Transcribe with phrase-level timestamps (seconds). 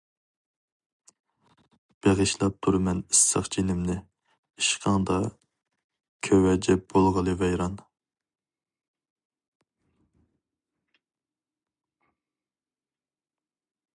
[2.05, 3.97] بېغىشلاپ تۇرىمەن ئىسسىق جېنىمنى،
[4.63, 5.19] ئىشقىڭدا
[6.29, 7.77] كۆۋەجەپ بولغىلى ۋەيران.